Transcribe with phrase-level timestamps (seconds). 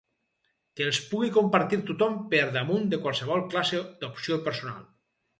[0.79, 4.81] Que els pugui compartir tothom per damunt de qualsevol classe d’opció personal.